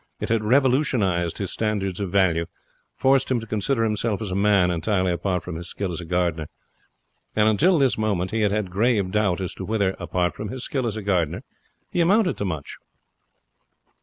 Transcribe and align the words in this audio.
It 0.19 0.29
had 0.29 0.43
revolutionized 0.43 1.37
his 1.37 1.51
standards 1.51 1.99
of 1.99 2.09
value 2.11 2.47
forced 2.95 3.29
him 3.29 3.39
to 3.39 3.45
consider 3.45 3.83
himself 3.83 4.19
as 4.19 4.31
a 4.31 4.35
man, 4.35 4.71
entirely 4.71 5.11
apart 5.11 5.43
from 5.43 5.57
his 5.57 5.69
skill 5.69 5.91
as 5.91 6.01
a 6.01 6.05
gardener. 6.05 6.47
And 7.35 7.47
until 7.47 7.77
this 7.77 7.99
moment 7.99 8.31
he 8.31 8.41
had 8.41 8.51
had 8.51 8.71
grave 8.71 9.11
doubt 9.11 9.39
as 9.41 9.53
to 9.53 9.63
whether, 9.63 9.91
apart 9.99 10.33
from 10.33 10.47
his 10.49 10.63
skill 10.63 10.87
as 10.87 10.95
a 10.95 11.03
gardener, 11.03 11.43
he 11.91 12.01
amounted 12.01 12.37
to 12.37 12.45
much. 12.45 12.77